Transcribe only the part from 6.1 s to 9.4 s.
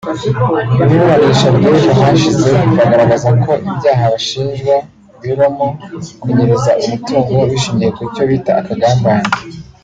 kunyereza umutungo bishingiye ku cyo bita akagambane